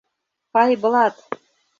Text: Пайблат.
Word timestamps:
Пайблат. 0.53 1.15